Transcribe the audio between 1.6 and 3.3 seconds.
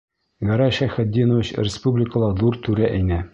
республикала ҙур түрә ине...